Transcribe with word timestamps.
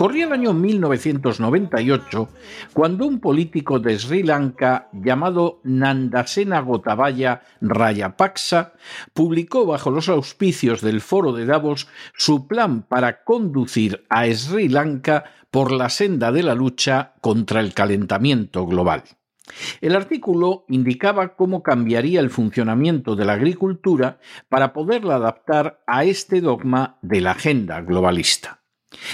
Corría 0.00 0.24
el 0.24 0.32
año 0.32 0.54
1998 0.54 2.28
cuando 2.72 3.04
un 3.04 3.20
político 3.20 3.80
de 3.80 3.98
Sri 3.98 4.22
Lanka 4.22 4.88
llamado 4.94 5.60
Nandasena 5.62 6.60
Gotabaya 6.60 7.42
Rayapaksa 7.60 8.72
publicó 9.12 9.66
bajo 9.66 9.90
los 9.90 10.08
auspicios 10.08 10.80
del 10.80 11.02
Foro 11.02 11.34
de 11.34 11.44
Davos 11.44 11.86
su 12.16 12.46
plan 12.48 12.80
para 12.80 13.24
conducir 13.24 14.06
a 14.08 14.24
Sri 14.32 14.70
Lanka 14.70 15.24
por 15.50 15.70
la 15.70 15.90
senda 15.90 16.32
de 16.32 16.44
la 16.44 16.54
lucha 16.54 17.12
contra 17.20 17.60
el 17.60 17.74
calentamiento 17.74 18.64
global. 18.64 19.02
El 19.82 19.94
artículo 19.94 20.64
indicaba 20.68 21.36
cómo 21.36 21.62
cambiaría 21.62 22.20
el 22.20 22.30
funcionamiento 22.30 23.16
de 23.16 23.26
la 23.26 23.34
agricultura 23.34 24.18
para 24.48 24.72
poderla 24.72 25.16
adaptar 25.16 25.82
a 25.86 26.04
este 26.04 26.40
dogma 26.40 26.96
de 27.02 27.20
la 27.20 27.32
agenda 27.32 27.82
globalista. 27.82 28.59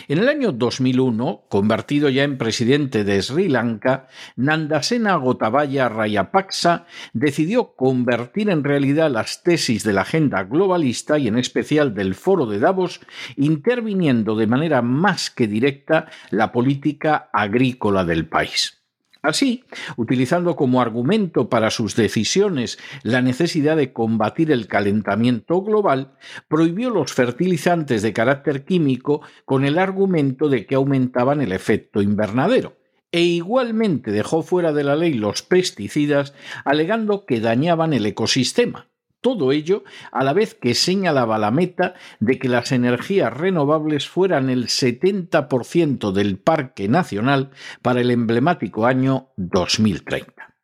En 0.08 0.18
el 0.18 0.28
año 0.28 0.52
2001, 0.52 1.44
convertido 1.48 2.08
ya 2.08 2.24
en 2.24 2.38
presidente 2.38 3.04
de 3.04 3.20
Sri 3.20 3.48
Lanka, 3.48 4.08
Nandasena 4.36 5.16
Gotabaya 5.16 5.88
Rayapaksa 5.88 6.86
decidió 7.12 7.74
convertir 7.74 8.48
en 8.48 8.64
realidad 8.64 9.10
las 9.10 9.42
tesis 9.42 9.84
de 9.84 9.92
la 9.92 10.02
agenda 10.02 10.44
globalista 10.44 11.18
y 11.18 11.28
en 11.28 11.38
especial 11.38 11.94
del 11.94 12.14
Foro 12.14 12.46
de 12.46 12.58
Davos, 12.58 13.00
interviniendo 13.36 14.34
de 14.36 14.46
manera 14.46 14.80
más 14.80 15.30
que 15.30 15.46
directa 15.46 16.06
la 16.30 16.52
política 16.52 17.28
agrícola 17.32 18.04
del 18.04 18.26
país. 18.26 18.85
Así, 19.26 19.64
utilizando 19.96 20.54
como 20.54 20.80
argumento 20.80 21.48
para 21.48 21.70
sus 21.70 21.96
decisiones 21.96 22.78
la 23.02 23.22
necesidad 23.22 23.76
de 23.76 23.92
combatir 23.92 24.52
el 24.52 24.68
calentamiento 24.68 25.62
global, 25.62 26.12
prohibió 26.46 26.90
los 26.90 27.12
fertilizantes 27.12 28.02
de 28.02 28.12
carácter 28.12 28.64
químico 28.64 29.22
con 29.44 29.64
el 29.64 29.80
argumento 29.80 30.48
de 30.48 30.64
que 30.64 30.76
aumentaban 30.76 31.40
el 31.40 31.50
efecto 31.50 32.02
invernadero 32.02 32.76
e 33.10 33.22
igualmente 33.22 34.12
dejó 34.12 34.44
fuera 34.44 34.72
de 34.72 34.84
la 34.84 34.94
ley 34.94 35.14
los 35.14 35.42
pesticidas 35.42 36.32
alegando 36.64 37.26
que 37.26 37.40
dañaban 37.40 37.94
el 37.94 38.06
ecosistema. 38.06 38.86
Todo 39.20 39.52
ello 39.52 39.84
a 40.12 40.22
la 40.22 40.32
vez 40.32 40.54
que 40.54 40.74
señalaba 40.74 41.38
la 41.38 41.50
meta 41.50 41.94
de 42.20 42.38
que 42.38 42.48
las 42.48 42.72
energías 42.72 43.32
renovables 43.32 44.08
fueran 44.08 44.50
el 44.50 44.66
70% 44.66 46.12
del 46.12 46.38
parque 46.38 46.88
nacional 46.88 47.50
para 47.82 48.00
el 48.00 48.10
emblemático 48.10 48.86
año 48.86 49.30
2030. 49.36 50.56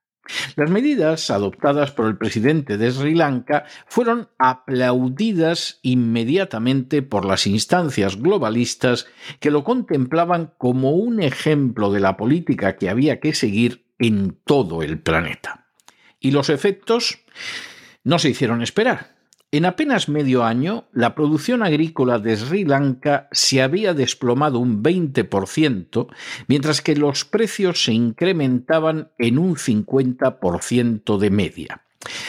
Las 0.56 0.70
medidas 0.70 1.30
adoptadas 1.30 1.90
por 1.90 2.06
el 2.06 2.16
presidente 2.16 2.78
de 2.78 2.90
Sri 2.90 3.14
Lanka 3.14 3.64
fueron 3.86 4.28
aplaudidas 4.38 5.80
inmediatamente 5.82 7.02
por 7.02 7.24
las 7.24 7.46
instancias 7.46 8.16
globalistas 8.16 9.06
que 9.40 9.50
lo 9.50 9.64
contemplaban 9.64 10.54
como 10.58 10.92
un 10.92 11.20
ejemplo 11.20 11.90
de 11.90 12.00
la 12.00 12.16
política 12.16 12.76
que 12.76 12.88
había 12.88 13.18
que 13.20 13.34
seguir 13.34 13.84
en 13.98 14.38
todo 14.44 14.82
el 14.82 15.00
planeta. 15.00 15.66
¿Y 16.20 16.30
los 16.30 16.50
efectos? 16.50 17.18
No 18.04 18.18
se 18.18 18.30
hicieron 18.30 18.62
esperar. 18.62 19.22
En 19.54 19.66
apenas 19.66 20.08
medio 20.08 20.44
año, 20.44 20.86
la 20.94 21.14
producción 21.14 21.62
agrícola 21.62 22.18
de 22.18 22.38
Sri 22.38 22.64
Lanka 22.64 23.28
se 23.32 23.60
había 23.60 23.92
desplomado 23.92 24.58
un 24.58 24.82
20%, 24.82 26.06
mientras 26.48 26.80
que 26.80 26.96
los 26.96 27.26
precios 27.26 27.84
se 27.84 27.92
incrementaban 27.92 29.10
en 29.18 29.38
un 29.38 29.56
50% 29.56 31.18
de 31.18 31.30
media. 31.30 31.82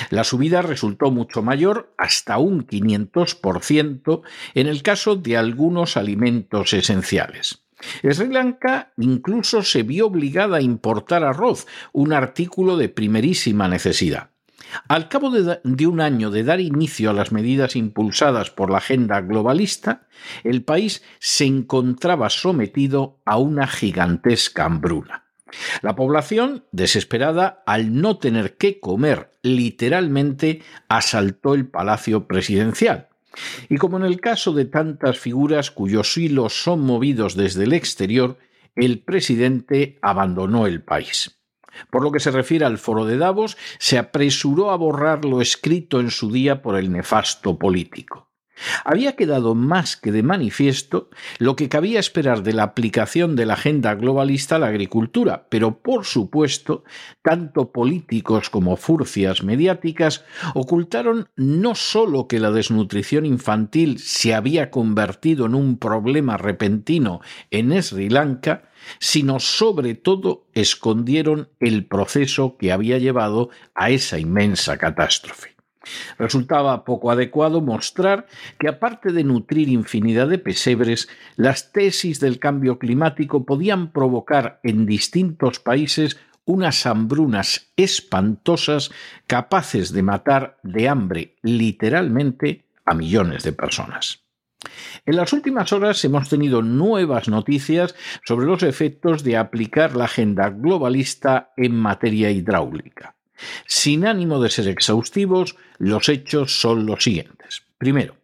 La 0.09 0.25
subida 0.25 0.61
resultó 0.61 1.11
mucho 1.11 1.41
mayor, 1.41 1.93
hasta 1.97 2.37
un 2.39 2.67
500%, 2.67 4.21
en 4.53 4.67
el 4.67 4.83
caso 4.83 5.15
de 5.15 5.37
algunos 5.37 5.95
alimentos 5.95 6.73
esenciales. 6.73 7.63
Sri 8.01 8.27
Lanka 8.27 8.91
incluso 8.97 9.63
se 9.63 9.83
vio 9.83 10.07
obligada 10.07 10.57
a 10.57 10.61
importar 10.61 11.23
arroz, 11.23 11.67
un 11.93 12.11
artículo 12.11 12.75
de 12.75 12.89
primerísima 12.89 13.69
necesidad. 13.69 14.32
Al 14.87 15.07
cabo 15.09 15.29
de, 15.29 15.87
un 15.87 16.01
año 16.01 16.31
de 16.31 16.43
dar 16.43 16.59
inicio 16.59 17.09
a 17.09 17.13
las 17.13 17.31
medidas 17.31 17.75
impulsadas 17.75 18.49
por 18.49 18.69
la 18.69 18.77
agenda 18.77 19.21
globalista, 19.21 20.07
el 20.43 20.63
país 20.63 21.03
se 21.19 21.45
encontraba 21.45 22.29
sometido 22.29 23.19
a 23.25 23.37
una 23.37 23.67
gigantesca 23.67 24.65
hambruna. 24.65 25.25
La 25.81 25.95
población, 25.95 26.65
desesperada 26.71 27.63
al 27.65 27.93
no 28.01 28.17
tener 28.17 28.57
qué 28.57 28.79
comer, 28.79 29.31
literalmente 29.43 30.61
asaltó 30.87 31.53
el 31.53 31.67
palacio 31.67 32.27
presidencial. 32.27 33.09
Y 33.69 33.77
como 33.77 33.97
en 33.97 34.03
el 34.03 34.19
caso 34.19 34.53
de 34.53 34.65
tantas 34.65 35.19
figuras 35.19 35.71
cuyos 35.71 36.17
hilos 36.17 36.53
son 36.53 36.81
movidos 36.81 37.35
desde 37.35 37.63
el 37.63 37.73
exterior, 37.73 38.37
el 38.75 38.99
presidente 38.99 39.99
abandonó 40.01 40.65
el 40.65 40.81
país. 40.81 41.42
Por 41.89 42.03
lo 42.03 42.11
que 42.11 42.19
se 42.19 42.31
refiere 42.31 42.65
al 42.65 42.77
foro 42.77 43.05
de 43.05 43.17
Davos, 43.17 43.57
se 43.79 43.97
apresuró 43.97 44.71
a 44.71 44.77
borrar 44.77 45.25
lo 45.25 45.41
escrito 45.41 45.99
en 45.99 46.11
su 46.11 46.31
día 46.31 46.61
por 46.61 46.77
el 46.77 46.91
nefasto 46.91 47.57
político. 47.57 48.32
Había 48.85 49.15
quedado 49.15 49.55
más 49.55 49.97
que 49.97 50.11
de 50.11 50.23
manifiesto 50.23 51.09
lo 51.39 51.55
que 51.55 51.69
cabía 51.69 51.99
esperar 51.99 52.43
de 52.43 52.53
la 52.53 52.63
aplicación 52.63 53.35
de 53.35 53.45
la 53.45 53.55
agenda 53.55 53.95
globalista 53.95 54.55
a 54.55 54.59
la 54.59 54.67
agricultura, 54.67 55.47
pero 55.49 55.79
por 55.79 56.05
supuesto, 56.05 56.83
tanto 57.21 57.71
políticos 57.71 58.49
como 58.49 58.75
furcias 58.77 59.43
mediáticas 59.43 60.23
ocultaron 60.53 61.29
no 61.35 61.75
sólo 61.75 62.27
que 62.27 62.39
la 62.39 62.51
desnutrición 62.51 63.25
infantil 63.25 63.99
se 63.99 64.33
había 64.33 64.69
convertido 64.69 65.45
en 65.45 65.55
un 65.55 65.77
problema 65.77 66.37
repentino 66.37 67.21
en 67.51 67.81
Sri 67.81 68.09
Lanka, 68.09 68.69
sino 68.99 69.39
sobre 69.39 69.95
todo 69.95 70.47
escondieron 70.53 71.49
el 71.59 71.85
proceso 71.85 72.57
que 72.57 72.71
había 72.71 72.97
llevado 72.97 73.49
a 73.75 73.89
esa 73.89 74.19
inmensa 74.19 74.77
catástrofe. 74.77 75.52
Resultaba 76.17 76.85
poco 76.85 77.11
adecuado 77.11 77.61
mostrar 77.61 78.27
que 78.59 78.67
aparte 78.67 79.11
de 79.11 79.23
nutrir 79.23 79.69
infinidad 79.69 80.27
de 80.27 80.37
pesebres, 80.37 81.09
las 81.35 81.71
tesis 81.71 82.19
del 82.19 82.39
cambio 82.39 82.79
climático 82.79 83.45
podían 83.45 83.91
provocar 83.91 84.59
en 84.63 84.85
distintos 84.85 85.59
países 85.59 86.17
unas 86.45 86.85
hambrunas 86.85 87.71
espantosas 87.77 88.91
capaces 89.27 89.93
de 89.93 90.03
matar 90.03 90.57
de 90.63 90.89
hambre 90.89 91.35
literalmente 91.41 92.65
a 92.85 92.93
millones 92.93 93.43
de 93.43 93.53
personas. 93.53 94.23
En 95.05 95.17
las 95.17 95.33
últimas 95.33 95.73
horas 95.73 96.03
hemos 96.05 96.29
tenido 96.29 96.61
nuevas 96.61 97.27
noticias 97.27 97.95
sobre 98.25 98.45
los 98.45 98.63
efectos 98.63 99.23
de 99.23 99.37
aplicar 99.37 99.95
la 99.95 100.05
agenda 100.05 100.49
globalista 100.49 101.51
en 101.57 101.75
materia 101.75 102.31
hidráulica. 102.31 103.15
Sin 103.65 104.05
ánimo 104.05 104.41
de 104.41 104.49
ser 104.49 104.67
exhaustivos, 104.67 105.55
los 105.77 106.09
hechos 106.09 106.59
son 106.59 106.85
los 106.85 107.03
siguientes. 107.03 107.63
Primero, 107.77 108.15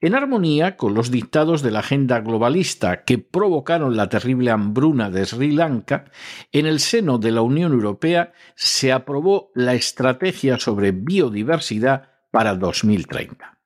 en 0.00 0.14
armonía 0.14 0.76
con 0.76 0.94
los 0.94 1.10
dictados 1.10 1.62
de 1.62 1.70
la 1.70 1.80
agenda 1.80 2.20
globalista 2.20 3.04
que 3.04 3.18
provocaron 3.18 3.96
la 3.96 4.08
terrible 4.08 4.50
hambruna 4.50 5.10
de 5.10 5.26
Sri 5.26 5.52
Lanka, 5.52 6.06
en 6.52 6.66
el 6.66 6.80
seno 6.80 7.18
de 7.18 7.32
la 7.32 7.42
Unión 7.42 7.72
Europea 7.72 8.32
se 8.54 8.92
aprobó 8.92 9.50
la 9.54 9.74
Estrategia 9.74 10.58
sobre 10.58 10.92
Biodiversidad 10.92 12.08
para 12.30 12.54
2030. 12.54 13.57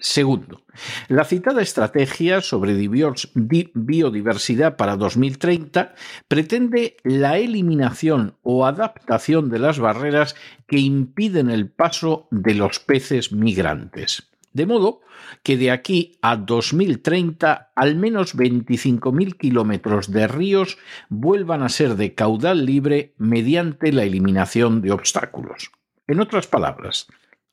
Segundo, 0.00 0.62
la 1.08 1.24
citada 1.24 1.60
estrategia 1.60 2.40
sobre 2.40 2.74
biodiversidad 2.74 4.76
para 4.76 4.96
2030 4.96 5.94
pretende 6.26 6.96
la 7.04 7.36
eliminación 7.36 8.34
o 8.42 8.64
adaptación 8.64 9.50
de 9.50 9.58
las 9.58 9.78
barreras 9.78 10.36
que 10.66 10.78
impiden 10.78 11.50
el 11.50 11.68
paso 11.68 12.28
de 12.30 12.54
los 12.54 12.80
peces 12.80 13.30
migrantes. 13.30 14.30
De 14.54 14.64
modo 14.64 15.02
que 15.42 15.58
de 15.58 15.70
aquí 15.70 16.16
a 16.22 16.36
2030 16.36 17.72
al 17.76 17.96
menos 17.96 18.34
25.000 18.34 19.36
kilómetros 19.36 20.10
de 20.10 20.26
ríos 20.26 20.78
vuelvan 21.10 21.62
a 21.62 21.68
ser 21.68 21.96
de 21.96 22.14
caudal 22.14 22.64
libre 22.64 23.12
mediante 23.18 23.92
la 23.92 24.04
eliminación 24.04 24.80
de 24.80 24.92
obstáculos. 24.92 25.70
En 26.08 26.20
otras 26.20 26.48
palabras, 26.48 27.06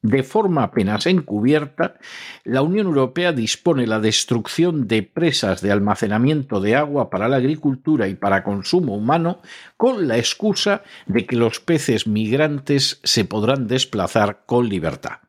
de 0.07 0.23
forma 0.23 0.63
apenas 0.63 1.05
encubierta, 1.05 1.95
la 2.43 2.61
Unión 2.61 2.87
Europea 2.87 3.33
dispone 3.33 3.85
la 3.85 3.99
destrucción 3.99 4.87
de 4.87 5.03
presas 5.03 5.61
de 5.61 5.71
almacenamiento 5.71 6.61
de 6.61 6.75
agua 6.75 7.09
para 7.09 7.27
la 7.27 7.37
agricultura 7.37 8.07
y 8.07 8.15
para 8.15 8.43
consumo 8.43 8.95
humano 8.95 9.41
con 9.75 10.07
la 10.07 10.17
excusa 10.17 10.83
de 11.07 11.25
que 11.25 11.35
los 11.35 11.59
peces 11.59 12.07
migrantes 12.07 13.01
se 13.03 13.25
podrán 13.25 13.67
desplazar 13.67 14.43
con 14.45 14.69
libertad. 14.69 15.19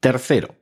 Tercero, 0.00 0.56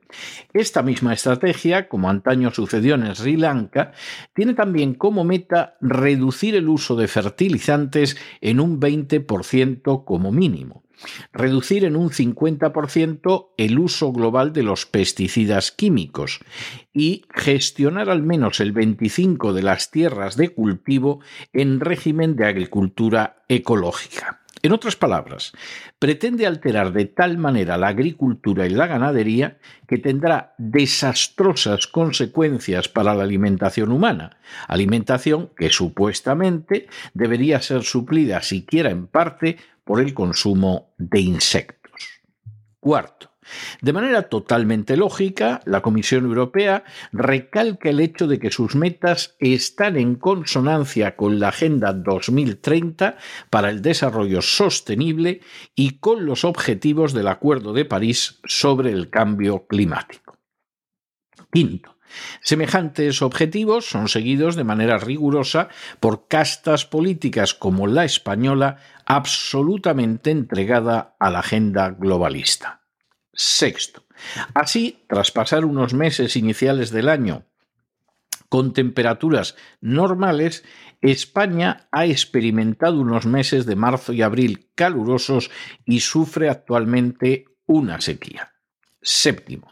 esta 0.53 0.81
misma 0.81 1.13
estrategia, 1.13 1.89
como 1.89 2.09
antaño 2.09 2.51
sucedió 2.51 2.95
en 2.95 3.13
Sri 3.15 3.35
Lanka, 3.35 3.91
tiene 4.33 4.53
también 4.53 4.93
como 4.93 5.23
meta 5.23 5.75
reducir 5.81 6.55
el 6.55 6.69
uso 6.69 6.95
de 6.95 7.07
fertilizantes 7.07 8.15
en 8.39 8.59
un 8.59 8.79
20% 8.79 10.05
como 10.05 10.31
mínimo, 10.31 10.83
reducir 11.33 11.85
en 11.85 11.95
un 11.95 12.09
50% 12.09 13.49
el 13.57 13.79
uso 13.79 14.11
global 14.11 14.53
de 14.53 14.63
los 14.63 14.85
pesticidas 14.85 15.71
químicos 15.71 16.39
y 16.93 17.23
gestionar 17.33 18.09
al 18.09 18.23
menos 18.23 18.59
el 18.59 18.73
25% 18.73 19.53
de 19.53 19.63
las 19.63 19.91
tierras 19.91 20.35
de 20.37 20.49
cultivo 20.49 21.21
en 21.53 21.79
régimen 21.79 22.35
de 22.35 22.45
agricultura 22.45 23.43
ecológica. 23.47 24.40
En 24.63 24.73
otras 24.73 24.95
palabras, 24.95 25.53
pretende 25.97 26.45
alterar 26.45 26.93
de 26.93 27.05
tal 27.05 27.39
manera 27.39 27.77
la 27.77 27.87
agricultura 27.87 28.67
y 28.67 28.69
la 28.69 28.85
ganadería 28.85 29.57
que 29.87 29.97
tendrá 29.97 30.53
desastrosas 30.59 31.87
consecuencias 31.87 32.87
para 32.87 33.15
la 33.15 33.23
alimentación 33.23 33.91
humana, 33.91 34.37
alimentación 34.67 35.49
que 35.57 35.69
supuestamente 35.69 36.87
debería 37.15 37.59
ser 37.59 37.81
suplida 37.83 38.43
siquiera 38.43 38.91
en 38.91 39.07
parte 39.07 39.57
por 39.83 39.99
el 39.99 40.13
consumo 40.13 40.93
de 40.97 41.21
insectos. 41.21 42.21
Cuarto, 42.79 43.30
de 43.81 43.93
manera 43.93 44.23
totalmente 44.23 44.97
lógica, 44.97 45.61
la 45.65 45.81
Comisión 45.81 46.25
Europea 46.25 46.83
recalca 47.11 47.89
el 47.89 47.99
hecho 47.99 48.27
de 48.27 48.39
que 48.39 48.51
sus 48.51 48.75
metas 48.75 49.35
están 49.39 49.97
en 49.97 50.15
consonancia 50.15 51.15
con 51.15 51.39
la 51.39 51.49
Agenda 51.49 51.93
2030 51.93 53.17
para 53.49 53.69
el 53.69 53.81
Desarrollo 53.81 54.41
Sostenible 54.41 55.41
y 55.75 55.99
con 55.99 56.25
los 56.25 56.45
objetivos 56.45 57.13
del 57.13 57.27
Acuerdo 57.27 57.73
de 57.73 57.85
París 57.85 58.39
sobre 58.45 58.91
el 58.91 59.09
cambio 59.09 59.65
climático. 59.67 60.37
Quinto, 61.51 61.97
Semejantes 62.41 63.21
objetivos 63.21 63.85
son 63.85 64.07
seguidos 64.07 64.55
de 64.55 64.63
manera 64.63 64.97
rigurosa 64.97 65.69
por 65.99 66.27
castas 66.27 66.85
políticas 66.85 67.53
como 67.53 67.87
la 67.87 68.05
española 68.05 68.77
absolutamente 69.05 70.31
entregada 70.31 71.15
a 71.19 71.29
la 71.29 71.39
agenda 71.39 71.91
globalista. 71.91 72.80
Sexto. 73.33 74.03
Así, 74.53 75.03
tras 75.07 75.31
pasar 75.31 75.65
unos 75.65 75.93
meses 75.93 76.35
iniciales 76.35 76.91
del 76.91 77.09
año 77.09 77.45
con 78.49 78.73
temperaturas 78.73 79.55
normales, 79.79 80.65
España 81.01 81.87
ha 81.91 82.05
experimentado 82.05 82.99
unos 82.99 83.25
meses 83.25 83.65
de 83.65 83.77
marzo 83.77 84.11
y 84.11 84.21
abril 84.21 84.69
calurosos 84.75 85.49
y 85.85 86.01
sufre 86.01 86.49
actualmente 86.49 87.45
una 87.65 88.01
sequía. 88.01 88.51
Séptimo. 89.01 89.70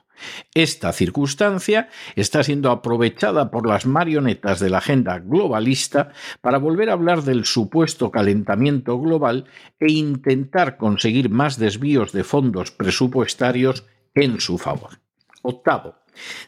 Esta 0.53 0.91
circunstancia 0.93 1.89
está 2.15 2.43
siendo 2.43 2.71
aprovechada 2.71 3.51
por 3.51 3.67
las 3.67 3.85
marionetas 3.85 4.59
de 4.59 4.69
la 4.69 4.79
agenda 4.79 5.19
globalista 5.19 6.11
para 6.41 6.57
volver 6.57 6.89
a 6.89 6.93
hablar 6.93 7.23
del 7.23 7.45
supuesto 7.45 8.11
calentamiento 8.11 8.99
global 8.99 9.45
e 9.79 9.91
intentar 9.91 10.77
conseguir 10.77 11.29
más 11.29 11.57
desvíos 11.57 12.11
de 12.11 12.23
fondos 12.23 12.71
presupuestarios 12.71 13.85
en 14.15 14.39
su 14.39 14.57
favor. 14.57 14.99
Octavo, 15.41 15.95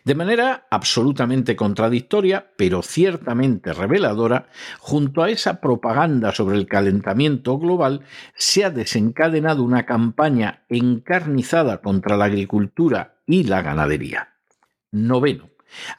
de 0.04 0.16
manera 0.16 0.68
absolutamente 0.70 1.56
contradictoria, 1.56 2.52
pero 2.58 2.82
ciertamente 2.82 3.74
reveladora, 3.74 4.48
junto 4.80 5.24
a 5.24 5.30
esa 5.30 5.62
propaganda 5.62 6.34
sobre 6.34 6.58
el 6.58 6.68
calentamiento 6.68 7.58
global, 7.58 8.02
se 8.36 8.66
ha 8.66 8.70
desencadenado 8.70 9.64
una 9.64 9.86
campaña 9.86 10.64
encarnizada 10.70 11.82
contra 11.82 12.18
la 12.18 12.26
agricultura 12.26 13.16
y 13.32 13.44
la 13.44 13.62
ganadería. 13.62 14.36
Noveno. 14.92 15.50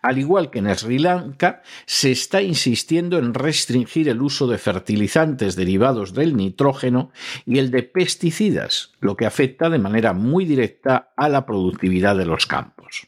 Al 0.03 0.19
igual 0.19 0.51
que 0.51 0.59
en 0.59 0.75
Sri 0.77 0.99
Lanka, 0.99 1.63
se 1.87 2.13
está 2.13 2.43
insistiendo 2.43 3.19
en 3.19 3.33
restringir 3.33 4.11
el 4.11 4.21
uso 4.21 4.47
de 4.47 4.59
fertilizantes 4.59 5.57
derivados 5.57 6.13
del 6.13 6.37
nitrógeno 6.37 7.11
y 7.47 7.59
el 7.59 7.71
de 7.71 7.85
pesticidas, 7.85 8.93
lo 9.01 9.17
que 9.17 9.25
afecta 9.25 9.71
de 9.71 9.79
manera 9.79 10.13
muy 10.13 10.45
directa 10.45 11.15
a 11.17 11.31
la 11.31 11.47
productividad 11.47 12.19
de 12.19 12.27
los 12.27 12.47
campos. 12.47 13.07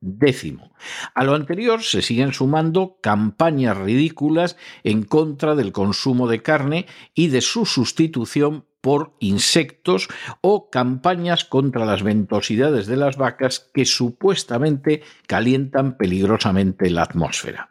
Décimo. 0.00 0.72
A 1.14 1.24
lo 1.24 1.34
anterior 1.34 1.82
se 1.82 2.02
siguen 2.02 2.32
sumando 2.32 2.98
campañas 3.02 3.76
ridículas 3.76 4.56
en 4.84 5.02
contra 5.02 5.56
del 5.56 5.72
consumo 5.72 6.28
de 6.28 6.42
carne 6.42 6.86
y 7.14 7.28
de 7.28 7.40
su 7.40 7.66
sustitución 7.66 8.66
por 8.86 9.16
insectos 9.18 10.06
o 10.42 10.70
campañas 10.70 11.44
contra 11.44 11.84
las 11.84 12.04
ventosidades 12.04 12.86
de 12.86 12.96
las 12.96 13.16
vacas 13.16 13.68
que 13.74 13.84
supuestamente 13.84 15.02
calientan 15.26 15.96
peligrosamente 15.96 16.88
la 16.88 17.02
atmósfera 17.02 17.70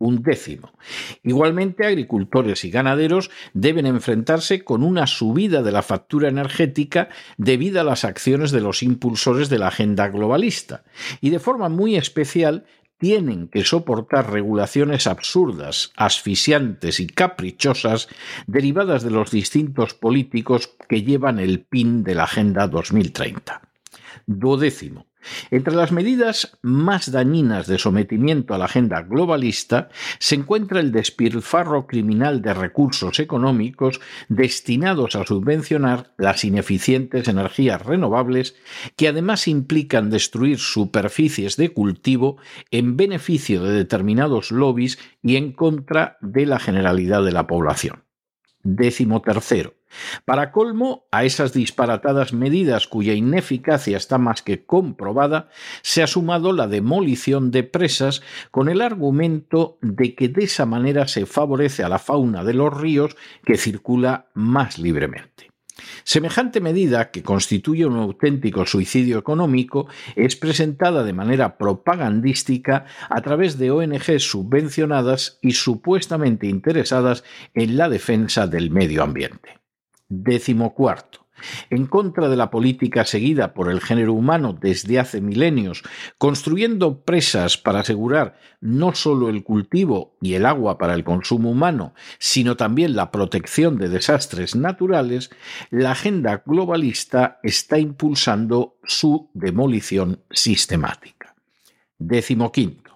un 0.00 0.22
décimo. 0.22 0.72
Igualmente, 1.22 1.86
agricultores 1.86 2.64
y 2.64 2.70
ganaderos 2.70 3.30
deben 3.52 3.84
enfrentarse 3.84 4.64
con 4.64 4.82
una 4.82 5.06
subida 5.06 5.62
de 5.62 5.72
la 5.72 5.82
factura 5.82 6.30
energética 6.30 7.10
debido 7.36 7.82
a 7.82 7.84
las 7.84 8.04
acciones 8.04 8.50
de 8.50 8.62
los 8.62 8.82
impulsores 8.82 9.50
de 9.50 9.58
la 9.58 9.68
agenda 9.68 10.08
globalista, 10.08 10.84
y 11.20 11.28
de 11.28 11.38
forma 11.38 11.68
muy 11.68 11.96
especial 11.96 12.64
tienen 13.00 13.48
que 13.48 13.64
soportar 13.64 14.30
regulaciones 14.30 15.06
absurdas, 15.06 15.90
asfixiantes 15.96 17.00
y 17.00 17.06
caprichosas 17.06 18.08
derivadas 18.46 19.02
de 19.02 19.10
los 19.10 19.30
distintos 19.30 19.94
políticos 19.94 20.76
que 20.88 21.02
llevan 21.02 21.40
el 21.40 21.60
PIN 21.60 22.04
de 22.04 22.14
la 22.14 22.24
Agenda 22.24 22.68
2030. 22.68 23.62
Duodécimo. 24.26 25.09
Entre 25.50 25.74
las 25.74 25.92
medidas 25.92 26.58
más 26.62 27.10
dañinas 27.12 27.66
de 27.66 27.78
sometimiento 27.78 28.54
a 28.54 28.58
la 28.58 28.66
agenda 28.66 29.02
globalista 29.02 29.88
se 30.18 30.34
encuentra 30.34 30.80
el 30.80 30.92
despilfarro 30.92 31.86
criminal 31.86 32.42
de 32.42 32.54
recursos 32.54 33.18
económicos 33.18 34.00
destinados 34.28 35.16
a 35.16 35.26
subvencionar 35.26 36.12
las 36.16 36.44
ineficientes 36.44 37.28
energías 37.28 37.84
renovables 37.84 38.54
que 38.96 39.08
además 39.08 39.48
implican 39.48 40.10
destruir 40.10 40.58
superficies 40.58 41.56
de 41.56 41.70
cultivo 41.70 42.38
en 42.70 42.96
beneficio 42.96 43.62
de 43.62 43.72
determinados 43.72 44.50
lobbies 44.50 44.98
y 45.22 45.36
en 45.36 45.52
contra 45.52 46.16
de 46.20 46.46
la 46.46 46.58
generalidad 46.58 47.24
de 47.24 47.32
la 47.32 47.46
población. 47.46 48.04
Décimo 48.62 49.22
tercero. 49.22 49.79
Para 50.24 50.52
colmo, 50.52 51.04
a 51.10 51.24
esas 51.24 51.52
disparatadas 51.52 52.32
medidas 52.32 52.86
cuya 52.86 53.14
ineficacia 53.14 53.96
está 53.96 54.18
más 54.18 54.42
que 54.42 54.64
comprobada, 54.64 55.48
se 55.82 56.02
ha 56.02 56.06
sumado 56.06 56.52
la 56.52 56.66
demolición 56.66 57.50
de 57.50 57.62
presas 57.62 58.22
con 58.50 58.68
el 58.68 58.80
argumento 58.80 59.78
de 59.80 60.14
que 60.14 60.28
de 60.28 60.44
esa 60.44 60.66
manera 60.66 61.08
se 61.08 61.26
favorece 61.26 61.82
a 61.82 61.88
la 61.88 61.98
fauna 61.98 62.44
de 62.44 62.54
los 62.54 62.78
ríos 62.78 63.16
que 63.44 63.56
circula 63.56 64.26
más 64.34 64.78
libremente. 64.78 65.50
Semejante 66.04 66.60
medida, 66.60 67.10
que 67.10 67.22
constituye 67.22 67.86
un 67.86 67.96
auténtico 67.96 68.66
suicidio 68.66 69.18
económico, 69.18 69.88
es 70.16 70.36
presentada 70.36 71.04
de 71.04 71.12
manera 71.12 71.56
propagandística 71.56 72.86
a 73.08 73.20
través 73.22 73.58
de 73.58 73.70
ONGs 73.70 74.22
subvencionadas 74.22 75.38
y 75.40 75.52
supuestamente 75.52 76.46
interesadas 76.46 77.24
en 77.54 77.76
la 77.76 77.88
defensa 77.88 78.46
del 78.46 78.70
medio 78.70 79.02
ambiente. 79.02 79.59
Décimo 80.10 80.74
cuarto. 80.74 81.20
en 81.70 81.86
contra 81.86 82.28
de 82.28 82.36
la 82.36 82.50
política 82.50 83.06
seguida 83.06 83.54
por 83.54 83.70
el 83.70 83.80
género 83.80 84.12
humano 84.12 84.52
desde 84.52 84.98
hace 84.98 85.22
milenios, 85.22 85.82
construyendo 86.18 87.00
presas 87.02 87.56
para 87.56 87.80
asegurar 87.80 88.38
no 88.60 88.94
solo 88.94 89.30
el 89.30 89.42
cultivo 89.42 90.18
y 90.20 90.34
el 90.34 90.44
agua 90.44 90.76
para 90.76 90.92
el 90.92 91.02
consumo 91.02 91.50
humano, 91.50 91.94
sino 92.18 92.56
también 92.56 92.94
la 92.94 93.10
protección 93.10 93.78
de 93.78 93.88
desastres 93.88 94.54
naturales, 94.54 95.30
la 95.70 95.92
agenda 95.92 96.42
globalista 96.44 97.38
está 97.42 97.78
impulsando 97.78 98.76
su 98.84 99.30
demolición 99.32 100.20
sistemática. 100.30 101.34
Décimo 101.98 102.52
quinto. 102.52 102.89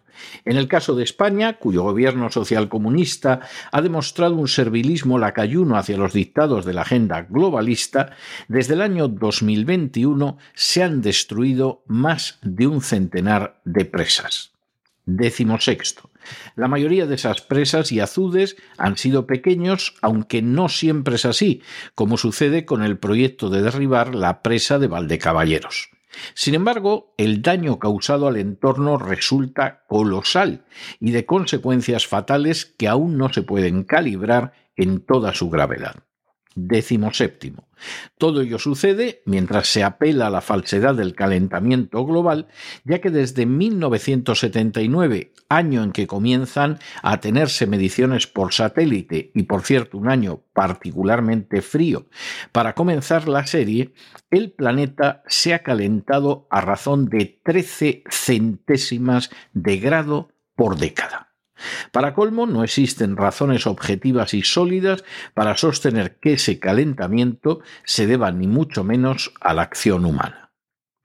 En 0.45 0.57
el 0.57 0.69
caso 0.69 0.95
de 0.95 1.05
España, 1.05 1.55
cuyo 1.55 1.83
gobierno 1.83 2.31
socialcomunista 2.31 3.41
ha 3.73 3.83
demostrado 3.83 4.35
un 4.37 4.49
servilismo 4.49 5.19
lacayuno 5.19 5.77
hacia 5.77 5.97
los 5.97 6.13
dictados 6.13 6.65
de 6.65 6.75
la 6.75 6.83
agenda 6.83 7.23
globalista, 7.23 8.17
desde 8.49 8.75
el 8.75 8.83
año 8.83 9.09
2021 9.09 10.39
se 10.55 10.83
han 10.83 11.01
destruido 11.01 11.83
más 11.87 12.39
de 12.43 12.67
un 12.67 12.81
centenar 12.81 13.61
de 13.65 13.85
presas. 13.85 14.53
Décimo 15.07 15.61
sexto. 15.61 16.11
La 16.57 16.69
mayoría 16.69 17.07
de 17.07 17.17
esas 17.17 17.43
presas 17.43 17.93
y 17.93 18.01
azudes 18.01 18.57
han 18.79 18.97
sido 18.97 19.27
pequeños, 19.27 19.95
aunque 20.01 20.41
no 20.41 20.71
siempre 20.71 21.17
es 21.17 21.27
así, 21.27 21.63
como 21.95 22.17
sucede 22.17 22.65
con 22.65 22.83
el 22.83 22.97
proyecto 22.97 23.51
de 23.51 23.63
derribar 23.63 24.15
la 24.15 24.41
presa 24.41 24.79
de 24.79 24.87
Valdecaballeros. 24.87 25.91
Sin 26.35 26.55
embargo, 26.55 27.15
el 27.17 27.43
daño 27.43 27.79
causado 27.79 28.27
al 28.27 28.37
entorno 28.37 28.99
resulta 28.99 29.85
colosal 29.89 30.65
y 31.01 31.11
de 31.11 31.27
consecuencias 31.27 32.07
fatales 32.07 32.75
que 32.79 32.89
aún 32.89 33.19
no 33.19 33.33
se 33.33 33.43
pueden 33.43 33.85
calibrar 33.85 34.53
en 34.77 35.01
toda 35.01 35.35
su 35.35 35.51
gravedad. 35.51 35.97
Décimo 36.55 37.13
séptimo. 37.13 37.69
Todo 38.17 38.41
ello 38.41 38.59
sucede 38.59 39.23
mientras 39.27 39.67
se 39.67 39.83
apela 39.83 40.29
a 40.29 40.31
la 40.31 40.41
falsedad 40.41 40.95
del 40.95 41.15
calentamiento 41.15 42.05
global, 42.07 42.47
ya 42.85 43.01
que 43.01 43.11
desde 43.11 43.45
1979, 43.45 45.33
año 45.49 45.83
en 45.83 45.93
que 45.93 46.07
comienzan 46.07 46.79
a 47.03 47.21
tenerse 47.21 47.67
mediciones 47.67 48.27
por 48.27 48.55
satélite 48.55 49.33
y 49.35 49.43
por 49.45 49.63
cierto 49.63 49.99
un 49.99 50.09
año 50.09 50.43
particularmente 50.53 51.61
frío, 51.61 52.07
para 52.53 52.75
comenzar 52.75 53.29
la 53.29 53.47
serie, 53.47 53.93
el 54.31 54.53
planeta 54.53 55.23
se 55.27 55.55
ha 55.55 55.65
calentado 55.65 56.47
a 56.51 56.61
razón 56.61 57.07
de 57.07 57.41
13 57.43 58.05
centésimas 58.09 59.31
de 59.53 59.79
grado 59.79 60.29
por 60.55 60.77
década. 60.77 61.34
Para 61.93 62.15
colmo, 62.15 62.47
no 62.47 62.65
existen 62.65 63.17
razones 63.17 63.67
objetivas 63.67 64.35
y 64.35 64.43
sólidas 64.43 65.05
para 65.35 65.57
sostener 65.57 66.19
que 66.19 66.35
ese 66.35 66.59
calentamiento 66.59 67.61
se 67.85 68.07
deba 68.07 68.31
ni 68.33 68.47
mucho 68.47 68.85
menos 68.85 69.33
a 69.41 69.55
la 69.55 69.63
acción 69.63 70.05
humana. 70.05 70.53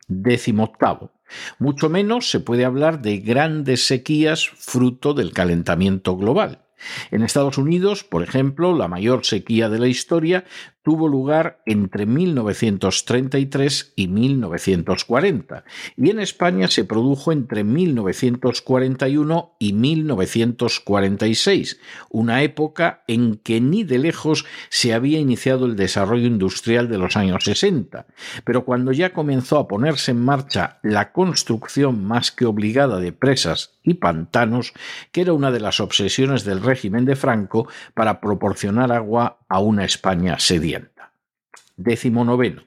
Décimo 0.08 0.64
octavo. 0.64 1.14
Mucho 1.60 1.90
menos 1.90 2.32
se 2.32 2.40
puede 2.40 2.66
hablar 2.66 3.02
de 3.02 3.20
grandes 3.20 3.86
sequías 3.86 4.50
fruto 4.50 5.14
del 5.14 5.32
calentamiento 5.32 6.18
global. 6.18 6.66
En 7.12 7.24
Estados 7.24 7.58
Unidos, 7.58 8.04
por 8.04 8.24
ejemplo, 8.24 8.76
la 8.76 8.88
mayor 8.88 9.26
sequía 9.26 9.70
de 9.70 9.80
la 9.80 9.88
historia 9.88 10.46
tuvo 10.84 11.08
lugar 11.08 11.62
entre 11.66 12.06
1933 12.06 13.94
y 13.96 14.08
1940 14.08 15.64
y 15.98 16.10
en 16.10 16.20
España 16.20 16.68
se 16.68 16.86
produjo 16.86 17.32
entre 17.32 17.64
1941 17.64 19.56
y 19.60 19.74
1946, 19.74 21.80
una 22.10 22.44
época 22.44 23.04
en 23.08 23.38
que 23.38 23.62
ni 23.62 23.84
de 23.84 24.00
lejos 24.00 24.46
se 24.70 24.94
había 24.94 25.20
iniciado 25.20 25.66
el 25.66 25.76
desarrollo 25.76 26.28
industrial 26.28 26.90
de 26.90 26.98
los 26.98 27.18
años 27.18 27.44
60, 27.44 28.08
pero 28.44 28.66
cuando 28.66 28.92
ya 28.92 29.14
comenzó 29.14 29.60
a 29.60 29.68
ponerse 29.68 30.12
en 30.12 30.24
marcha 30.24 30.80
la 30.84 31.12
construcción 31.12 32.06
más 32.06 32.32
que 32.32 32.46
obligada 32.46 33.00
de 33.00 33.12
presas 33.12 33.74
y 33.84 33.96
pantanos, 33.96 34.74
que 35.12 35.22
era 35.22 35.34
una 35.34 35.52
de 35.52 35.60
las 35.60 35.80
obsesiones 35.80 36.46
del 36.46 36.62
régimen 36.62 37.06
de 37.06 37.16
Franco 37.16 37.68
para 37.94 38.22
proporcionar 38.22 38.92
agua 38.92 39.39
a 39.50 39.60
una 39.60 39.84
España 39.84 40.40
sedienta. 40.40 41.12
Décimo 41.76 42.24
noveno. 42.24 42.64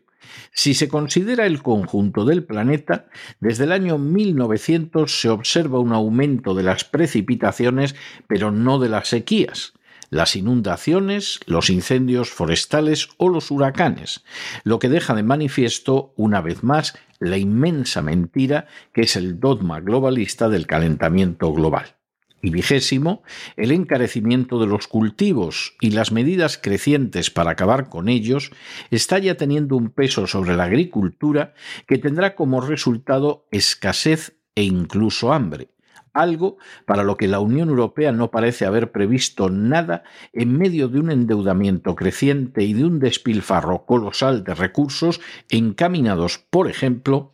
Si 0.52 0.74
se 0.74 0.88
considera 0.88 1.46
el 1.46 1.62
conjunto 1.62 2.24
del 2.24 2.44
planeta, 2.44 3.06
desde 3.40 3.64
el 3.64 3.72
año 3.72 3.98
1900 3.98 5.20
se 5.20 5.28
observa 5.28 5.78
un 5.78 5.92
aumento 5.92 6.54
de 6.54 6.62
las 6.62 6.84
precipitaciones, 6.84 7.94
pero 8.26 8.50
no 8.50 8.78
de 8.78 8.88
las 8.88 9.08
sequías, 9.08 9.72
las 10.10 10.36
inundaciones, 10.36 11.40
los 11.46 11.70
incendios 11.70 12.30
forestales 12.30 13.08
o 13.16 13.30
los 13.30 13.50
huracanes, 13.50 14.24
lo 14.62 14.78
que 14.78 14.90
deja 14.90 15.14
de 15.14 15.22
manifiesto, 15.22 16.12
una 16.16 16.42
vez 16.42 16.62
más, 16.62 16.98
la 17.18 17.38
inmensa 17.38 18.02
mentira 18.02 18.66
que 18.92 19.02
es 19.02 19.16
el 19.16 19.40
dogma 19.40 19.80
globalista 19.80 20.50
del 20.50 20.66
calentamiento 20.66 21.52
global. 21.52 21.96
Y 22.44 22.50
vigésimo, 22.50 23.22
el 23.56 23.70
encarecimiento 23.70 24.58
de 24.58 24.66
los 24.66 24.88
cultivos 24.88 25.76
y 25.80 25.90
las 25.90 26.10
medidas 26.10 26.58
crecientes 26.58 27.30
para 27.30 27.52
acabar 27.52 27.88
con 27.88 28.08
ellos 28.08 28.50
está 28.90 29.20
ya 29.20 29.36
teniendo 29.36 29.76
un 29.76 29.90
peso 29.90 30.26
sobre 30.26 30.56
la 30.56 30.64
agricultura 30.64 31.54
que 31.86 31.98
tendrá 31.98 32.34
como 32.34 32.60
resultado 32.60 33.46
escasez 33.52 34.36
e 34.56 34.64
incluso 34.64 35.32
hambre, 35.32 35.68
algo 36.12 36.58
para 36.84 37.04
lo 37.04 37.16
que 37.16 37.28
la 37.28 37.38
Unión 37.38 37.68
Europea 37.68 38.10
no 38.10 38.32
parece 38.32 38.66
haber 38.66 38.90
previsto 38.90 39.48
nada 39.48 40.02
en 40.32 40.58
medio 40.58 40.88
de 40.88 40.98
un 40.98 41.12
endeudamiento 41.12 41.94
creciente 41.94 42.64
y 42.64 42.72
de 42.74 42.84
un 42.84 42.98
despilfarro 42.98 43.86
colosal 43.86 44.42
de 44.42 44.54
recursos 44.54 45.20
encaminados, 45.48 46.38
por 46.50 46.68
ejemplo, 46.68 47.32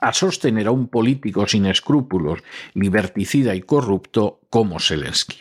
a 0.00 0.12
sostener 0.12 0.66
a 0.66 0.70
un 0.70 0.88
político 0.88 1.46
sin 1.46 1.66
escrúpulos, 1.66 2.40
liberticida 2.74 3.54
y 3.54 3.62
corrupto 3.62 4.40
como 4.50 4.80
Zelensky. 4.80 5.38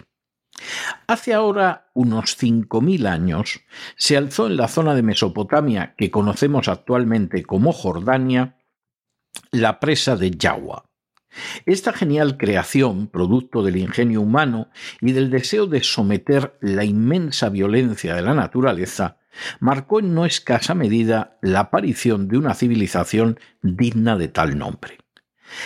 Hace 1.05 1.33
ahora 1.33 1.89
unos 1.93 2.37
5.000 2.41 3.07
años 3.07 3.61
se 3.95 4.17
alzó 4.17 4.47
en 4.47 4.57
la 4.57 4.67
zona 4.67 4.95
de 4.95 5.03
Mesopotamia 5.03 5.93
que 5.97 6.11
conocemos 6.11 6.67
actualmente 6.67 7.43
como 7.43 7.73
Jordania 7.73 8.57
la 9.51 9.79
presa 9.79 10.15
de 10.15 10.31
Yawa. 10.31 10.85
Esta 11.65 11.93
genial 11.93 12.37
creación, 12.37 13.07
producto 13.07 13.61
del 13.61 13.77
ingenio 13.77 14.21
humano 14.21 14.69
y 15.01 15.11
del 15.11 15.29
deseo 15.29 15.67
de 15.67 15.83
someter 15.83 16.57
la 16.61 16.83
inmensa 16.83 17.49
violencia 17.49 18.15
de 18.15 18.23
la 18.23 18.33
naturaleza, 18.33 19.19
marcó 19.59 19.99
en 19.99 20.13
no 20.13 20.25
escasa 20.25 20.73
medida 20.73 21.37
la 21.41 21.61
aparición 21.61 22.27
de 22.27 22.37
una 22.37 22.53
civilización 22.53 23.39
digna 23.61 24.17
de 24.17 24.27
tal 24.27 24.57
nombre. 24.57 24.97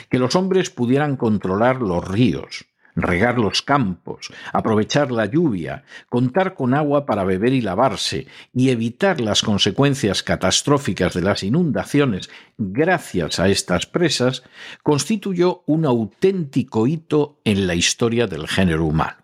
Que 0.10 0.20
los 0.20 0.36
hombres 0.36 0.70
pudieran 0.70 1.18
controlar 1.18 1.82
los 1.82 2.08
ríos, 2.08 2.66
regar 2.96 3.38
los 3.38 3.62
campos, 3.62 4.32
aprovechar 4.54 5.12
la 5.12 5.25
lluvia, 5.25 5.84
contar 6.10 6.54
con 6.54 6.74
agua 6.74 7.06
para 7.06 7.24
beber 7.24 7.54
y 7.54 7.62
lavarse 7.62 8.28
y 8.54 8.70
evitar 8.70 9.22
las 9.22 9.42
consecuencias 9.42 10.24
catastróficas 10.24 11.13
de 11.13 11.22
las 11.22 11.44
inundaciones 11.44 12.30
gracias 12.58 13.40
a 13.40 13.50
estas 13.50 13.86
presas, 13.86 14.44
constituyó 14.84 15.63
un 15.66 15.86
auténtico 15.86 16.88
hito 16.88 17.40
en 17.44 17.68
la 17.68 17.75
historia 17.75 18.28
del 18.28 18.48
género 18.48 18.86
humano. 18.86 19.18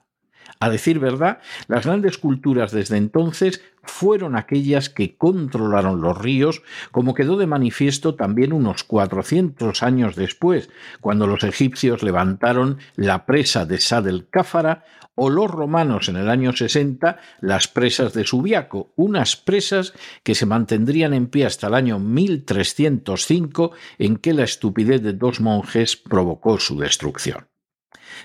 A 0.59 0.69
decir 0.69 0.99
verdad, 0.99 1.39
las 1.67 1.85
grandes 1.85 2.17
culturas 2.17 2.71
desde 2.71 2.97
entonces 2.97 3.61
fueron 3.87 4.35
aquellas 4.35 4.89
que 4.89 5.17
controlaron 5.17 6.01
los 6.01 6.17
ríos, 6.17 6.61
como 6.91 7.13
quedó 7.13 7.37
de 7.37 7.47
manifiesto 7.47 8.15
también 8.15 8.53
unos 8.53 8.83
400 8.83 9.81
años 9.83 10.15
después, 10.15 10.69
cuando 11.01 11.27
los 11.27 11.43
egipcios 11.43 12.03
levantaron 12.03 12.77
la 12.95 13.25
presa 13.25 13.65
de 13.65 13.79
Sad 13.79 14.07
el 14.07 14.29
Cáfara 14.29 14.83
o 15.15 15.31
los 15.31 15.49
romanos 15.49 16.09
en 16.09 16.15
el 16.15 16.29
año 16.29 16.53
60 16.53 17.17
las 17.41 17.67
presas 17.67 18.13
de 18.13 18.23
Subiaco, 18.23 18.93
unas 18.95 19.35
presas 19.35 19.93
que 20.23 20.35
se 20.35 20.45
mantendrían 20.45 21.13
en 21.13 21.27
pie 21.27 21.45
hasta 21.45 21.67
el 21.67 21.73
año 21.73 21.97
1305 21.99 23.71
en 23.97 24.17
que 24.17 24.33
la 24.33 24.43
estupidez 24.43 25.01
de 25.01 25.13
dos 25.13 25.41
monjes 25.41 25.97
provocó 25.97 26.59
su 26.59 26.77
destrucción. 26.79 27.47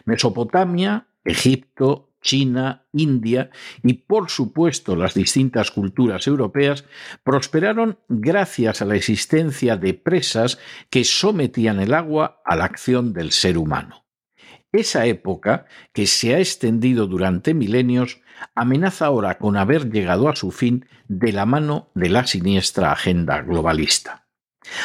Mesopotamia, 0.04 1.06
Egipto, 1.24 2.11
China, 2.22 2.86
India 2.92 3.50
y 3.82 3.94
por 3.94 4.30
supuesto 4.30 4.96
las 4.96 5.14
distintas 5.14 5.70
culturas 5.70 6.26
europeas 6.26 6.84
prosperaron 7.22 7.98
gracias 8.08 8.80
a 8.80 8.84
la 8.84 8.96
existencia 8.96 9.76
de 9.76 9.94
presas 9.94 10.58
que 10.88 11.04
sometían 11.04 11.80
el 11.80 11.92
agua 11.92 12.40
a 12.44 12.56
la 12.56 12.64
acción 12.64 13.12
del 13.12 13.32
ser 13.32 13.58
humano. 13.58 14.06
Esa 14.72 15.04
época, 15.04 15.66
que 15.92 16.06
se 16.06 16.34
ha 16.34 16.38
extendido 16.38 17.06
durante 17.06 17.52
milenios, 17.52 18.22
amenaza 18.54 19.04
ahora 19.06 19.36
con 19.36 19.58
haber 19.58 19.90
llegado 19.90 20.30
a 20.30 20.36
su 20.36 20.50
fin 20.50 20.86
de 21.08 21.32
la 21.32 21.44
mano 21.44 21.90
de 21.94 22.08
la 22.08 22.26
siniestra 22.26 22.90
agenda 22.90 23.42
globalista. 23.42 24.21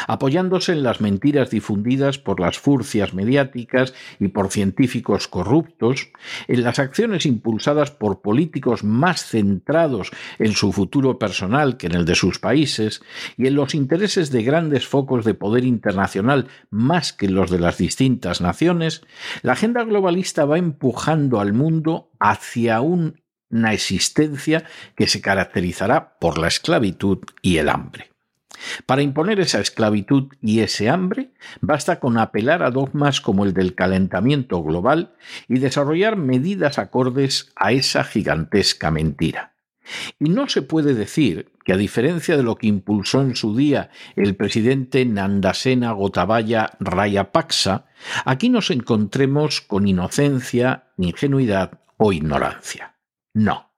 Apoyándose 0.07 0.73
en 0.73 0.83
las 0.83 1.01
mentiras 1.01 1.49
difundidas 1.49 2.17
por 2.17 2.39
las 2.39 2.59
furcias 2.59 3.13
mediáticas 3.13 3.93
y 4.19 4.29
por 4.29 4.49
científicos 4.49 5.27
corruptos, 5.27 6.09
en 6.47 6.63
las 6.63 6.79
acciones 6.79 7.25
impulsadas 7.25 7.91
por 7.91 8.21
políticos 8.21 8.83
más 8.83 9.25
centrados 9.25 10.11
en 10.39 10.53
su 10.53 10.71
futuro 10.71 11.19
personal 11.19 11.77
que 11.77 11.87
en 11.87 11.95
el 11.95 12.05
de 12.05 12.15
sus 12.15 12.39
países, 12.39 13.01
y 13.37 13.47
en 13.47 13.55
los 13.55 13.75
intereses 13.75 14.31
de 14.31 14.43
grandes 14.43 14.87
focos 14.87 15.25
de 15.25 15.33
poder 15.33 15.63
internacional 15.63 16.47
más 16.69 17.13
que 17.13 17.29
los 17.29 17.49
de 17.49 17.59
las 17.59 17.77
distintas 17.77 18.41
naciones, 18.41 19.01
la 19.41 19.53
agenda 19.53 19.83
globalista 19.83 20.45
va 20.45 20.57
empujando 20.57 21.39
al 21.39 21.53
mundo 21.53 22.11
hacia 22.19 22.81
una 22.81 23.73
existencia 23.73 24.65
que 24.95 25.07
se 25.07 25.21
caracterizará 25.21 26.17
por 26.19 26.37
la 26.37 26.47
esclavitud 26.47 27.19
y 27.41 27.57
el 27.57 27.69
hambre. 27.69 28.16
Para 28.85 29.01
imponer 29.01 29.39
esa 29.39 29.59
esclavitud 29.59 30.33
y 30.41 30.59
ese 30.59 30.89
hambre, 30.89 31.31
basta 31.61 31.99
con 31.99 32.17
apelar 32.17 32.63
a 32.63 32.71
dogmas 32.71 33.21
como 33.21 33.45
el 33.45 33.53
del 33.53 33.75
calentamiento 33.75 34.63
global 34.63 35.13
y 35.47 35.59
desarrollar 35.59 36.15
medidas 36.15 36.79
acordes 36.79 37.51
a 37.55 37.71
esa 37.71 38.03
gigantesca 38.03 38.91
mentira. 38.91 39.53
Y 40.19 40.29
no 40.29 40.49
se 40.49 40.61
puede 40.61 40.93
decir 40.93 41.51
que, 41.63 41.73
a 41.73 41.77
diferencia 41.77 42.35
de 42.37 42.43
lo 42.43 42.55
que 42.55 42.67
impulsó 42.67 43.21
en 43.21 43.35
su 43.35 43.55
día 43.55 43.89
el 44.15 44.35
presidente 44.35 45.05
Nandasena 45.05 45.91
Gotabaya 45.91 46.71
Rayapaksa, 46.79 47.85
aquí 48.25 48.49
nos 48.49 48.69
encontremos 48.69 49.61
con 49.61 49.87
inocencia, 49.87 50.91
ingenuidad 50.97 51.79
o 51.97 52.11
ignorancia. 52.11 52.95
No, 53.33 53.71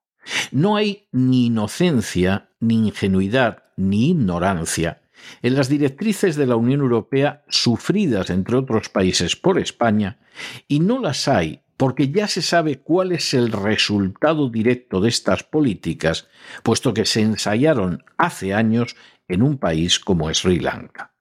no 0.52 0.76
hay 0.76 1.08
ni 1.12 1.48
inocencia, 1.48 2.50
ni 2.60 2.88
ingenuidad, 2.88 3.64
ni 3.80 4.12
ignorancia 4.12 5.02
en 5.42 5.56
las 5.56 5.70
directrices 5.70 6.36
de 6.36 6.46
la 6.46 6.56
Unión 6.56 6.82
Europea 6.82 7.44
sufridas, 7.50 8.30
entre 8.30 8.58
otros 8.58 8.90
países, 8.90 9.36
por 9.36 9.60
España, 9.60 10.20
y 10.68 10.80
no 10.80 11.00
las 11.00 11.28
hay 11.28 11.62
porque 11.78 12.12
ya 12.12 12.28
se 12.28 12.42
sabe 12.42 12.80
cuál 12.80 13.14
es 13.14 13.34
el 13.34 13.54
resultado 13.54 14.50
directo 14.50 15.00
de 15.00 15.08
estas 15.08 15.44
políticas, 15.44 16.28
puesto 16.62 16.94
que 16.94 17.06
se 17.06 17.22
ensayaron 17.22 18.04
hace 18.18 18.54
años 18.54 18.98
en 19.30 19.44
un 19.44 19.58
país 19.58 19.98
como 19.98 20.34
Sri 20.34 20.60
Lanka. 20.60 21.14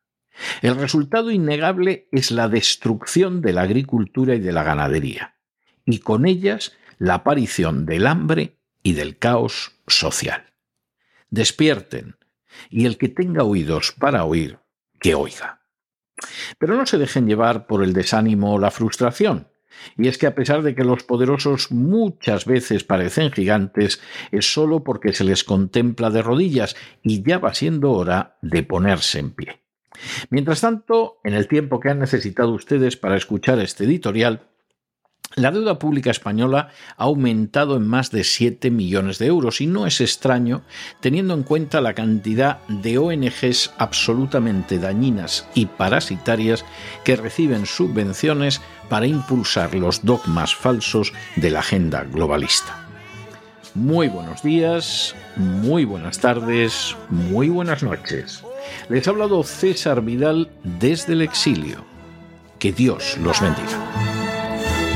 El 0.61 0.75
resultado 0.75 1.31
innegable 1.31 2.09
es 2.11 2.33
la 2.33 2.49
destrucción 2.49 3.41
de 3.41 3.53
la 3.53 3.63
agricultura 3.63 4.35
y 4.35 4.41
de 4.41 4.51
la 4.51 4.65
ganadería, 4.65 5.37
y 5.85 6.01
con 6.01 6.27
ellas 6.27 6.73
la 6.99 7.15
aparición 7.15 7.87
del 7.87 8.09
hambre 8.09 8.59
y 8.83 8.95
del 8.95 9.17
caos 9.17 9.77
social. 9.87 10.55
Despierten, 11.31 12.17
y 12.71 12.87
el 12.87 12.99
que 12.99 13.09
tenga 13.09 13.45
oídos 13.45 13.93
para 13.99 14.25
oír, 14.25 14.59
que 15.01 15.15
oiga. 15.15 15.63
Pero 16.59 16.77
no 16.77 16.87
se 16.87 16.99
dejen 16.99 17.27
llevar 17.27 17.67
por 17.67 17.83
el 17.83 17.93
desánimo 17.93 18.55
o 18.55 18.59
la 18.59 18.71
frustración. 18.71 19.49
Y 19.97 20.09
es 20.09 20.19
que 20.19 20.27
a 20.27 20.35
pesar 20.35 20.63
de 20.63 20.75
que 20.75 20.85
los 20.85 21.05
poderosos 21.05 21.71
muchas 21.71 22.47
veces 22.47 22.85
parecen 22.85 23.31
gigantes, 23.31 24.01
es 24.33 24.53
solo 24.53 24.83
porque 24.83 25.13
se 25.13 25.25
les 25.25 25.45
contempla 25.45 26.11
de 26.11 26.23
rodillas 26.23 26.77
y 27.03 27.23
ya 27.23 27.39
va 27.39 27.55
siendo 27.55 27.93
hora 27.93 28.39
de 28.43 28.63
ponerse 28.63 29.21
en 29.21 29.31
pie. 29.31 29.63
Mientras 30.31 30.61
tanto, 30.61 31.21
en 31.25 31.35
el 31.35 31.49
tiempo 31.49 31.81
que 31.81 31.91
han 31.91 31.99
necesitado 31.99 32.53
ustedes 32.53 32.97
para 32.97 33.17
escuchar 33.17 33.59
este 33.61 33.85
editorial, 33.85 34.49
la 35.35 35.51
deuda 35.51 35.79
pública 35.79 36.11
española 36.11 36.71
ha 36.97 37.05
aumentado 37.05 37.77
en 37.77 37.87
más 37.87 38.11
de 38.11 38.25
7 38.25 38.71
millones 38.71 39.19
de 39.19 39.27
euros 39.27 39.61
y 39.61 39.67
no 39.67 39.87
es 39.87 40.01
extraño 40.01 40.63
teniendo 41.01 41.35
en 41.35 41.43
cuenta 41.43 41.81
la 41.81 41.95
cantidad 41.95 42.67
de 42.69 42.99
ONGs 42.99 43.73
absolutamente 43.79 44.79
dañinas 44.79 45.47
y 45.55 45.67
parasitarias 45.67 46.65
que 47.05 47.17
reciben 47.17 47.67
subvenciones 47.67 48.61
para 48.89 49.07
impulsar 49.07 49.75
los 49.75 50.05
dogmas 50.05 50.55
falsos 50.55 51.13
de 51.37 51.51
la 51.51 51.61
agenda 51.61 52.05
globalista. 52.05 52.87
Muy 53.75 54.09
buenos 54.09 54.43
días, 54.43 55.15
muy 55.37 55.85
buenas 55.85 56.19
tardes, 56.19 56.97
muy 57.11 57.49
buenas 57.49 57.83
noches. 57.83 58.43
Les 58.89 59.07
ha 59.07 59.11
hablado 59.11 59.45
César 59.45 60.03
Vidal 60.03 60.51
desde 60.65 61.13
el 61.13 61.23
exilio. 61.23 61.85
Que 62.59 62.73
Dios 62.73 63.17
los 63.19 63.41
bendiga. 63.41 64.08